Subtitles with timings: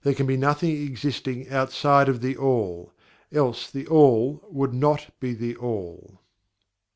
[0.03, 2.91] There can be nothing existing outside of THE ALL,
[3.31, 6.19] else THE ALL would not be THE ALL.